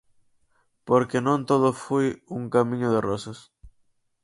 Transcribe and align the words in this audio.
Porque 0.87 1.17
non 1.27 1.39
todo 1.49 1.69
foi 1.83 2.05
un 2.37 2.43
camiño 2.55 2.89
de 2.91 3.01
rosas. 3.09 3.39